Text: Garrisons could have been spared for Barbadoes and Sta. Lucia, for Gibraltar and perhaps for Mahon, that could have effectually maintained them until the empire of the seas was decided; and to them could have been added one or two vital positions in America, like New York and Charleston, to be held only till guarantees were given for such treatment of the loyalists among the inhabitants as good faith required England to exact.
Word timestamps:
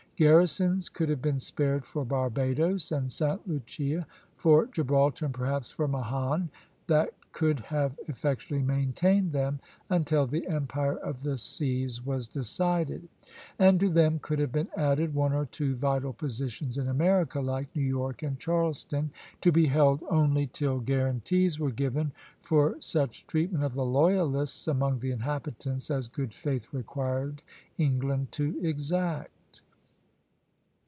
Garrisons 0.17 0.87
could 0.87 1.09
have 1.09 1.19
been 1.19 1.39
spared 1.39 1.83
for 1.83 2.05
Barbadoes 2.05 2.91
and 2.91 3.11
Sta. 3.11 3.39
Lucia, 3.47 4.05
for 4.37 4.67
Gibraltar 4.67 5.25
and 5.25 5.33
perhaps 5.33 5.71
for 5.71 5.87
Mahon, 5.87 6.51
that 6.85 7.09
could 7.31 7.59
have 7.61 7.99
effectually 8.07 8.61
maintained 8.61 9.31
them 9.31 9.59
until 9.89 10.27
the 10.27 10.45
empire 10.47 10.97
of 10.97 11.23
the 11.23 11.39
seas 11.39 12.05
was 12.05 12.27
decided; 12.27 13.09
and 13.57 13.79
to 13.79 13.89
them 13.89 14.19
could 14.19 14.37
have 14.37 14.51
been 14.51 14.67
added 14.77 15.15
one 15.15 15.33
or 15.33 15.47
two 15.47 15.73
vital 15.75 16.13
positions 16.13 16.77
in 16.77 16.87
America, 16.87 17.41
like 17.41 17.75
New 17.75 17.81
York 17.81 18.21
and 18.21 18.37
Charleston, 18.39 19.09
to 19.41 19.51
be 19.51 19.65
held 19.65 20.03
only 20.07 20.45
till 20.45 20.81
guarantees 20.81 21.59
were 21.59 21.71
given 21.71 22.11
for 22.43 22.75
such 22.79 23.25
treatment 23.25 23.63
of 23.63 23.73
the 23.73 23.83
loyalists 23.83 24.67
among 24.67 24.99
the 24.99 25.09
inhabitants 25.09 25.89
as 25.89 26.07
good 26.07 26.31
faith 26.31 26.71
required 26.71 27.41
England 27.79 28.31
to 28.33 28.59
exact. 28.63 29.29